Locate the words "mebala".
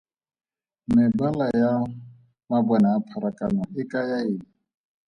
0.93-1.45